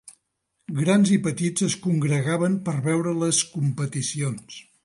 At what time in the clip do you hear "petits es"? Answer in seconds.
1.27-1.77